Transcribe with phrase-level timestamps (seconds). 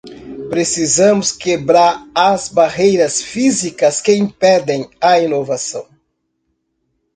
[0.49, 5.87] Precisamos quebrar as barreiras físicas que impedem a inovação.